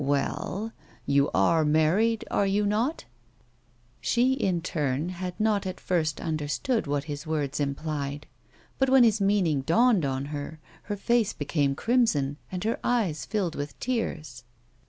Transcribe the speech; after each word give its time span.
Well, 0.03 0.71
you 1.05 1.29
are 1.31 1.63
married, 1.63 2.25
are 2.31 2.47
you 2.47 2.65
not 2.65 3.03
1" 3.03 3.03
She, 4.01 4.33
in 4.33 4.55
her 4.55 4.61
turn, 4.61 5.09
had 5.09 5.39
not 5.39 5.67
at 5.67 5.79
first 5.79 6.19
understood 6.19 6.87
what 6.87 7.03
his 7.03 7.27
words 7.27 7.59
implied, 7.59 8.25
but 8.79 8.89
when 8.89 9.03
his 9.03 9.21
meaning 9.21 9.61
dawned 9.61 10.03
on 10.03 10.25
her, 10.33 10.59
her 10.85 10.97
face 10.97 11.33
became 11.33 11.75
crimson, 11.75 12.37
and 12.51 12.63
her 12.63 12.79
eyes 12.83 13.27
filled 13.27 13.53
with 13.53 13.79
tears. 13.79 14.43